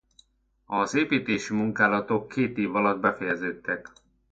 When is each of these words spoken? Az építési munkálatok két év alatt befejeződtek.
Az 0.65 0.93
építési 0.95 1.53
munkálatok 1.53 2.27
két 2.29 2.57
év 2.57 2.75
alatt 2.75 2.99
befejeződtek. 2.99 3.91